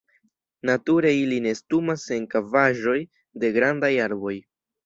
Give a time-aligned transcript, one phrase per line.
[0.69, 2.97] Nature ili nestumas en kavaĵoj
[3.45, 4.35] de grandaj arboj.